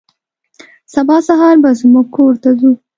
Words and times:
سبا 0.93 1.17
سهار 1.27 1.55
به 1.63 1.69
زموږ 1.79 2.07
کور 2.15 2.33
ته 2.43 2.49
ځو. 2.59 2.71